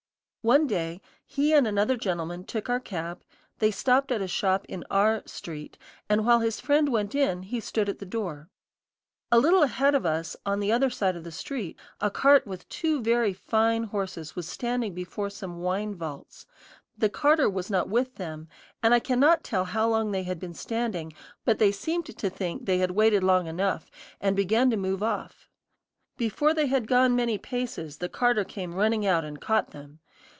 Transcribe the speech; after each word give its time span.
One 0.43 0.65
day, 0.65 1.01
he 1.23 1.53
and 1.53 1.67
another 1.67 1.95
gentleman 1.95 2.45
took 2.45 2.67
our 2.67 2.79
cab; 2.79 3.21
they 3.59 3.69
stopped 3.69 4.11
at 4.11 4.23
a 4.23 4.27
shop 4.27 4.65
in 4.67 4.83
R 4.89 5.21
Street, 5.27 5.77
and 6.09 6.25
while 6.25 6.39
his 6.39 6.59
friend 6.59 6.89
went 6.89 7.13
in, 7.13 7.43
he 7.43 7.59
stood 7.59 7.87
at 7.87 7.99
the 7.99 8.07
door. 8.07 8.49
A 9.31 9.37
little 9.37 9.61
ahead 9.61 9.93
of 9.93 10.03
us 10.03 10.35
on 10.43 10.59
the 10.59 10.71
other 10.71 10.89
side 10.89 11.15
of 11.15 11.23
the 11.23 11.31
street, 11.31 11.77
a 11.99 12.09
cart 12.09 12.47
with 12.47 12.67
two 12.69 13.03
very 13.03 13.33
fine 13.33 13.83
horses 13.83 14.35
was 14.35 14.47
standing 14.49 14.95
before 14.95 15.29
some 15.29 15.61
wine 15.61 15.93
vaults; 15.93 16.47
the 16.97 17.07
carter 17.07 17.47
was 17.47 17.69
not 17.69 17.87
with 17.87 18.15
them, 18.15 18.49
and 18.81 18.95
I 18.95 18.99
cannot 18.99 19.43
tell 19.43 19.65
how 19.65 19.87
long 19.89 20.11
they 20.11 20.23
had 20.23 20.39
been 20.39 20.55
standing, 20.55 21.13
but 21.45 21.59
they 21.59 21.71
seemed 21.71 22.07
to 22.07 22.29
think 22.31 22.65
they 22.65 22.79
had 22.79 22.89
waited 22.89 23.23
long 23.23 23.45
enough, 23.45 23.91
and 24.19 24.35
began 24.35 24.71
to 24.71 24.75
move 24.75 25.03
off. 25.03 25.51
Before 26.17 26.55
they 26.55 26.65
had 26.65 26.87
gone, 26.87 27.15
many 27.15 27.37
paces, 27.37 27.97
the 27.97 28.09
carter 28.09 28.43
came 28.43 28.73
running 28.73 29.05
out 29.05 29.23
and 29.23 29.39
caught 29.39 29.69
them. 29.69 29.99